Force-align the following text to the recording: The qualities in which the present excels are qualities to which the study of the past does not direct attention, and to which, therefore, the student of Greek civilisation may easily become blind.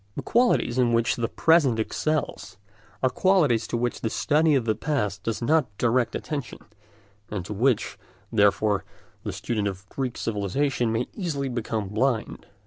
The 0.15 0.23
qualities 0.23 0.79
in 0.79 0.93
which 0.93 1.15
the 1.15 1.27
present 1.27 1.77
excels 1.77 2.57
are 3.03 3.09
qualities 3.11 3.67
to 3.67 3.77
which 3.77 4.01
the 4.01 4.09
study 4.09 4.55
of 4.55 4.65
the 4.65 4.73
past 4.73 5.21
does 5.21 5.43
not 5.43 5.67
direct 5.77 6.15
attention, 6.15 6.57
and 7.29 7.45
to 7.45 7.53
which, 7.53 7.99
therefore, 8.31 8.83
the 9.21 9.31
student 9.31 9.67
of 9.67 9.87
Greek 9.89 10.17
civilisation 10.17 10.91
may 10.91 11.05
easily 11.13 11.49
become 11.49 11.89
blind. 11.89 12.47